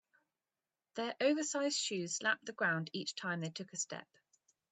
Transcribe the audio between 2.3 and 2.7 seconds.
the